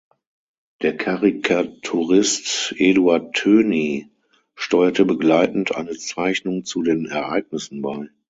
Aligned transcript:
Der 0.81 0.97
Karikaturist 0.97 2.73
Eduard 2.79 3.33
Thöny 3.35 4.09
steuerte 4.55 5.05
begleitend 5.05 5.75
eine 5.75 5.95
Zeichnung 5.95 6.65
zu 6.65 6.81
den 6.81 7.05
Ereignissen 7.05 7.83
bei. 7.83 8.07